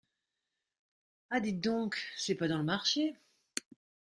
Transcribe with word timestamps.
Ah! 1.29 1.39
dites 1.39 1.61
donc! 1.61 2.01
c'est 2.17 2.33
pas 2.33 2.47
dans 2.47 2.57
le 2.57 2.63
marché. 2.63 3.15